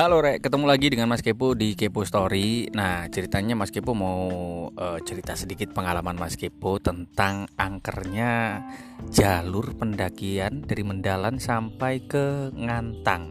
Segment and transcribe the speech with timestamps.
[0.00, 2.72] Halo Rek, ketemu lagi dengan Mas Kepo di Kepo Story.
[2.72, 4.32] Nah, ceritanya Mas Kepo mau
[4.72, 8.64] uh, cerita sedikit pengalaman Mas Kepo tentang angkernya
[9.12, 13.28] jalur pendakian dari Mendalan sampai ke Ngantang.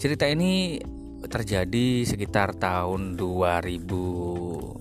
[0.00, 0.80] Cerita ini
[1.28, 4.80] terjadi sekitar tahun 2003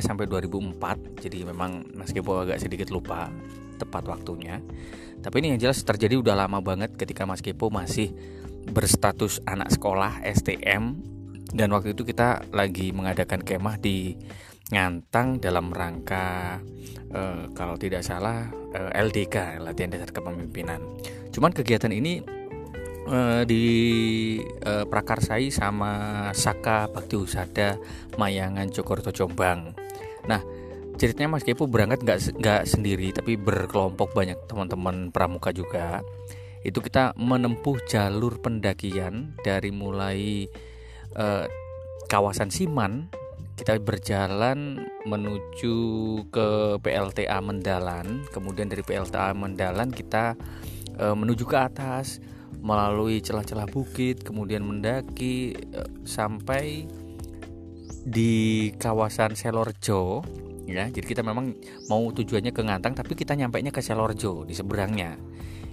[0.00, 1.28] sampai 2004.
[1.28, 3.28] Jadi memang Mas Kepo agak sedikit lupa
[3.76, 4.64] tepat waktunya.
[5.20, 10.20] Tapi ini yang jelas terjadi udah lama banget ketika Mas Kepo masih berstatus anak sekolah
[10.26, 11.00] STM
[11.50, 14.14] dan waktu itu kita lagi mengadakan kemah di
[14.70, 16.62] Ngantang dalam rangka
[17.10, 20.78] uh, kalau tidak salah uh, eh, LDK latihan dasar kepemimpinan.
[21.34, 22.22] Cuman kegiatan ini
[23.10, 23.64] uh, di
[24.62, 27.82] uh, prakarsai sama Saka Bakti Usada
[28.14, 29.74] Mayangan Jokorto Jombang.
[30.30, 30.38] Nah,
[31.02, 35.98] ceritanya Mas Kepo berangkat nggak nggak sendiri tapi berkelompok banyak teman-teman pramuka juga
[36.60, 40.44] itu kita menempuh jalur pendakian dari mulai
[41.16, 41.44] eh,
[42.10, 43.08] kawasan Siman
[43.60, 45.76] kita berjalan menuju
[46.32, 48.24] ke PLTA Mendalan.
[48.32, 50.36] Kemudian dari PLTA Mendalan kita
[50.96, 52.20] eh, menuju ke atas
[52.60, 56.84] melalui celah-celah bukit kemudian mendaki eh, sampai
[58.04, 60.24] di kawasan Selorjo
[60.68, 60.88] ya.
[60.88, 61.56] Jadi kita memang
[61.88, 65.16] mau tujuannya ke Ngantang tapi kita nyampe nya ke Selorjo di seberangnya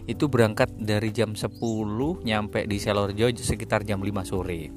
[0.08, 1.60] itu berangkat dari jam 10
[2.24, 4.72] nyampe di Selorjo sekitar jam 5 sore.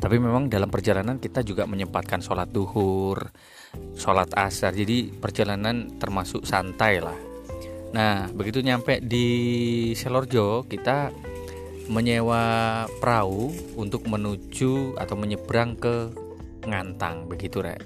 [0.00, 3.28] Tapi memang dalam perjalanan kita juga menyempatkan sholat duhur
[3.94, 4.74] sholat asar.
[4.74, 7.18] Jadi perjalanan termasuk santai lah.
[7.90, 9.26] Nah begitu nyampe di
[9.98, 11.10] Selorjo kita
[11.90, 16.14] menyewa perahu untuk menuju atau menyeberang ke
[16.60, 17.26] Ngantang.
[17.26, 17.82] Begitu rek.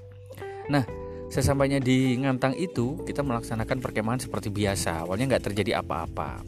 [0.69, 0.85] Nah
[1.33, 5.03] Sesampainya di Ngantang itu, kita melaksanakan perkemahan seperti biasa.
[5.03, 6.45] Awalnya nggak terjadi apa-apa.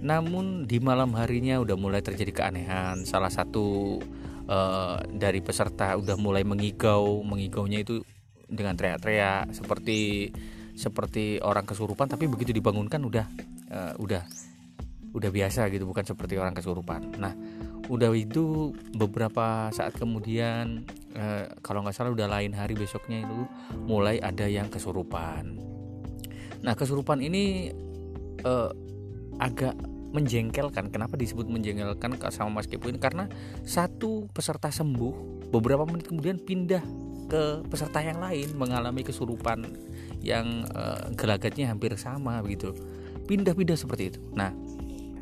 [0.00, 3.04] Namun di malam harinya udah mulai terjadi keanehan.
[3.04, 3.98] Salah satu
[4.48, 8.00] uh, dari peserta udah mulai mengigau, mengigaunya itu
[8.46, 10.30] dengan teriak-teriak seperti
[10.76, 12.08] seperti orang kesurupan.
[12.08, 13.26] Tapi begitu dibangunkan udah
[13.72, 14.22] uh, udah
[15.16, 17.16] udah biasa gitu, bukan seperti orang kesurupan.
[17.16, 17.32] Nah,
[17.86, 20.82] udah itu beberapa saat kemudian
[21.14, 23.46] eh, kalau nggak salah udah lain hari besoknya itu
[23.86, 25.58] mulai ada yang kesurupan.
[26.62, 27.70] Nah kesurupan ini
[28.42, 28.70] eh,
[29.38, 29.74] agak
[30.16, 30.88] menjengkelkan.
[30.88, 32.96] Kenapa disebut menjengkelkan sama Mas Kepo ini?
[32.96, 33.28] Karena
[33.62, 36.82] satu peserta sembuh beberapa menit kemudian pindah
[37.26, 39.66] ke peserta yang lain mengalami kesurupan
[40.22, 42.74] yang eh, gelagatnya hampir sama begitu.
[43.26, 44.20] Pindah-pindah seperti itu.
[44.34, 44.54] Nah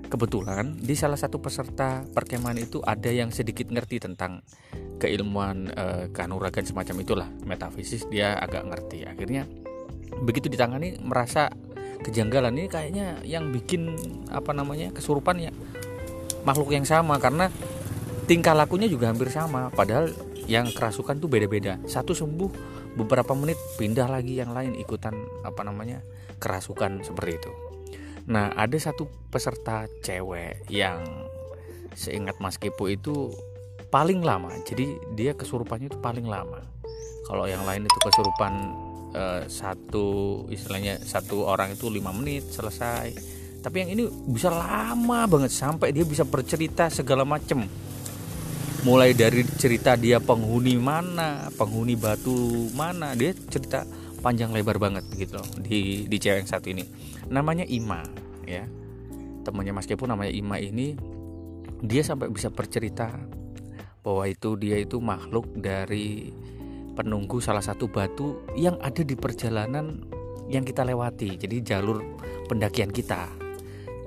[0.08, 4.44] kebetulan di salah satu peserta perkemahan itu ada yang sedikit ngerti tentang
[5.00, 5.84] keilmuan e,
[6.14, 9.04] kanuragan semacam itulah metafisis dia agak ngerti.
[9.08, 9.48] Akhirnya
[10.22, 11.50] begitu ditangani merasa
[12.04, 12.54] kejanggalan.
[12.54, 13.96] Ini kayaknya yang bikin
[14.30, 15.52] apa namanya kesurupan ya
[16.44, 17.48] makhluk yang sama karena
[18.28, 19.72] tingkah lakunya juga hampir sama.
[19.72, 20.12] Padahal
[20.44, 21.80] yang kerasukan tuh beda-beda.
[21.88, 22.50] Satu sembuh
[22.94, 26.04] beberapa menit pindah lagi yang lain ikutan apa namanya
[26.38, 27.63] kerasukan seperti itu
[28.24, 31.04] Nah, ada satu peserta cewek yang
[31.92, 33.28] seingat Mas Kepo itu
[33.92, 34.50] paling lama.
[34.64, 36.64] Jadi dia kesurupannya itu paling lama.
[37.28, 38.52] Kalau yang lain itu kesurupan
[39.12, 40.06] eh, satu
[40.48, 43.12] istilahnya satu orang itu lima menit selesai.
[43.64, 47.64] Tapi yang ini bisa lama banget sampai dia bisa bercerita segala macem.
[48.84, 53.88] Mulai dari cerita dia penghuni mana, penghuni batu mana, dia cerita
[54.24, 56.88] panjang lebar banget gitu loh di di cewek yang satu ini.
[57.28, 58.00] Namanya Ima
[58.48, 58.64] ya.
[59.44, 60.96] Temannya Mas Kepo namanya Ima ini
[61.84, 63.12] dia sampai bisa bercerita
[64.00, 66.32] bahwa itu dia itu makhluk dari
[66.96, 70.00] penunggu salah satu batu yang ada di perjalanan
[70.48, 72.00] yang kita lewati jadi jalur
[72.48, 73.28] pendakian kita.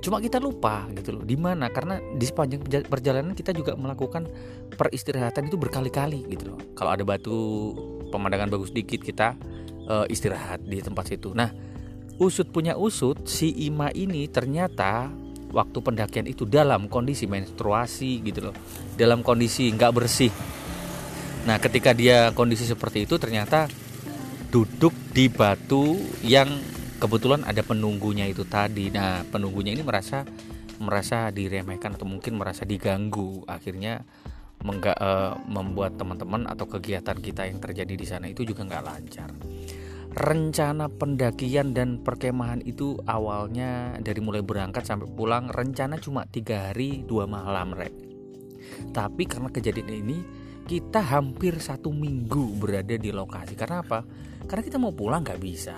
[0.01, 4.25] Cuma kita lupa gitu loh di mana karena di sepanjang perjalanan kita juga melakukan
[4.73, 6.59] peristirahatan itu berkali-kali gitu loh.
[6.73, 7.73] Kalau ada batu
[8.09, 9.37] pemandangan bagus dikit kita
[9.87, 11.31] uh, istirahat di tempat situ.
[11.33, 11.49] Nah,
[12.19, 15.09] usut punya usut si Ima ini ternyata
[15.49, 18.55] waktu pendakian itu dalam kondisi menstruasi gitu loh,
[18.99, 20.31] dalam kondisi nggak bersih.
[21.47, 23.71] Nah, ketika dia kondisi seperti itu ternyata
[24.51, 26.51] duduk di batu yang
[26.99, 28.91] kebetulan ada penunggunya itu tadi.
[28.91, 30.27] Nah, penunggunya ini merasa
[30.77, 33.47] merasa diremehkan atau mungkin merasa diganggu.
[33.47, 34.03] Akhirnya
[34.61, 39.29] mengga, uh, membuat teman-teman atau kegiatan kita yang terjadi di sana itu juga nggak lancar
[40.17, 47.05] rencana pendakian dan perkemahan itu awalnya dari mulai berangkat sampai pulang rencana cuma tiga hari
[47.05, 47.93] dua malam rek.
[48.89, 50.17] Tapi karena kejadian ini
[50.65, 53.53] kita hampir satu minggu berada di lokasi.
[53.53, 54.01] Karena apa?
[54.49, 55.77] Karena kita mau pulang nggak bisa.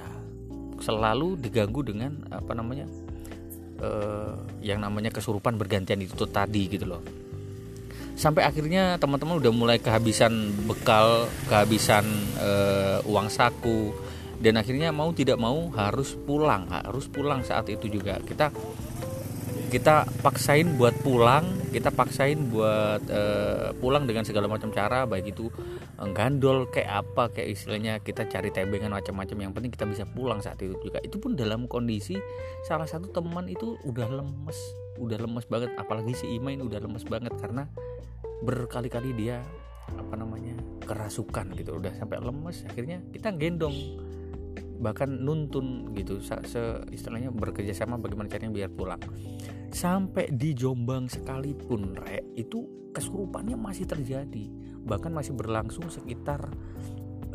[0.79, 2.87] Selalu diganggu dengan apa namanya
[3.83, 7.03] uh, yang namanya kesurupan bergantian itu tadi gitu loh.
[8.15, 12.07] Sampai akhirnya teman-teman udah mulai kehabisan bekal kehabisan
[12.39, 13.91] uh, uang saku
[14.39, 18.19] dan akhirnya mau tidak mau harus pulang harus pulang saat itu juga.
[18.23, 18.51] Kita
[19.69, 25.53] kita paksain buat pulang kita paksain buat uh, pulang dengan segala macam cara baik itu
[26.01, 30.41] uh, gandol kayak apa kayak istilahnya kita cari tebengan macam-macam yang penting kita bisa pulang
[30.41, 30.97] saat itu juga.
[31.05, 32.17] Itu pun dalam kondisi
[32.65, 34.57] salah satu teman itu udah lemes
[34.97, 35.69] udah lemes banget.
[35.77, 37.69] Apalagi si Ima ini udah lemes banget karena
[38.41, 39.45] berkali-kali dia
[39.93, 40.57] apa namanya
[40.89, 41.77] kerasukan gitu.
[41.77, 43.77] Udah sampai lemes akhirnya kita gendong
[44.79, 49.03] bahkan nuntun gitu se istilahnya bekerja sama bagaimana caranya biar pulang.
[49.69, 52.65] Sampai di Jombang sekalipun re itu
[52.95, 54.47] kesurupannya masih terjadi.
[54.87, 56.49] Bahkan masih berlangsung sekitar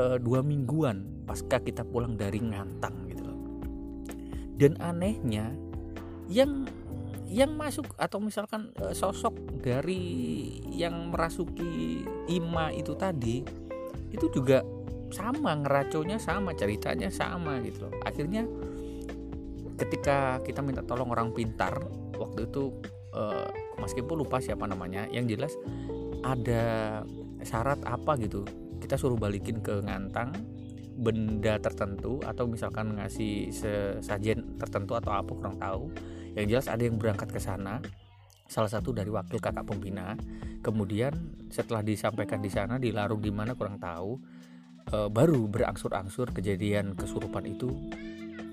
[0.00, 3.38] uh, dua mingguan pasca kita pulang dari Ngantang gitu loh.
[4.56, 5.52] Dan anehnya
[6.26, 6.64] yang
[7.28, 10.00] yang masuk atau misalkan uh, sosok dari
[10.72, 13.44] yang merasuki Ima itu tadi
[14.14, 14.62] itu juga
[15.14, 17.86] sama ngeraconya sama ceritanya sama gitu.
[17.86, 18.42] Loh akhirnya
[19.78, 21.78] ketika kita minta tolong orang pintar
[22.18, 22.74] waktu itu
[23.14, 23.46] uh,
[23.78, 25.54] meskipun lupa siapa namanya yang jelas
[26.26, 27.02] ada
[27.46, 28.42] syarat apa gitu.
[28.82, 30.34] Kita suruh balikin ke ngantang
[30.94, 35.90] benda tertentu atau misalkan ngasih sesajen tertentu atau apa kurang tahu.
[36.34, 37.78] Yang jelas ada yang berangkat ke sana
[38.50, 40.18] salah satu dari wakil kakak pembina.
[40.64, 41.12] Kemudian
[41.52, 44.16] setelah disampaikan di sana dilarung di mana kurang tahu
[44.94, 47.68] e, baru berangsur-angsur kejadian kesurupan itu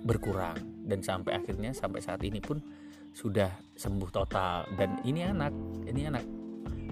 [0.01, 0.57] berkurang.
[0.81, 2.57] Dan sampai akhirnya sampai saat ini pun
[3.13, 4.65] sudah sembuh total.
[4.73, 5.53] Dan ini anak
[5.85, 6.25] ini anak.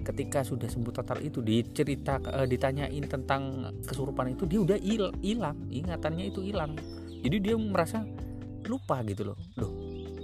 [0.00, 4.78] Ketika sudah sembuh total itu dicerita e, ditanyain tentang kesurupan itu dia udah
[5.20, 5.58] hilang.
[5.68, 6.78] Ingatannya itu hilang.
[7.20, 8.06] Jadi dia merasa
[8.70, 9.38] lupa gitu loh.
[9.58, 9.72] Loh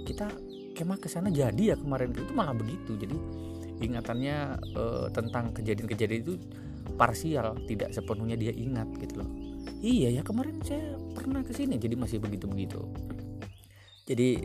[0.07, 0.31] kita
[0.79, 2.15] kemah ke sana jadi ya kemarin.
[2.15, 2.95] Itu malah begitu.
[2.95, 3.17] Jadi
[3.83, 4.83] ingatannya e,
[5.13, 6.33] tentang kejadian-kejadian itu
[6.95, 9.29] parsial tidak sepenuhnya dia ingat gitu loh.
[9.83, 12.81] Iya ya kemarin saya pernah ke sini jadi masih begitu begitu
[14.07, 14.39] jadi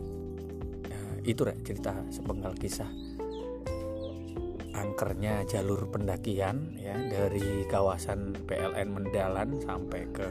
[0.90, 2.90] ya, itu rek cerita sepenggal kisah.
[4.74, 10.26] Angkernya jalur pendakian ya dari kawasan PLN Mendalan sampai ke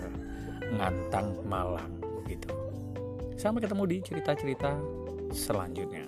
[0.76, 2.52] Ngantang Malang begitu.
[3.40, 4.76] Sampai ketemu di cerita-cerita
[5.32, 6.04] selanjutnya